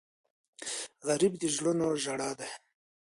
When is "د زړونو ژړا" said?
1.37-2.31